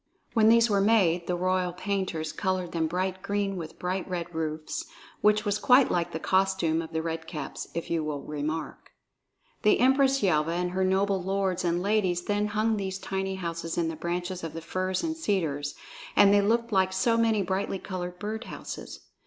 [0.33, 4.83] When these were made, the royal painters colored them bright green with bright red roofs,
[5.21, 8.93] which was quite like the costume of the Red Caps, if you will remark.
[9.61, 13.89] The Empress Yelva and her noble lords and ladies then hung these tiny houses in
[13.89, 15.75] the branches of the firs and cedars,
[16.15, 19.01] and they looked like so many brightly colored bird houses.